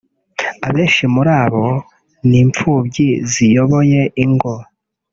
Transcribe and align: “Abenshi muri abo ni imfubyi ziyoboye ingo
“Abenshi 0.67 1.03
muri 1.13 1.31
abo 1.43 1.65
ni 2.27 2.37
imfubyi 2.43 3.07
ziyoboye 3.31 4.01
ingo 4.23 4.53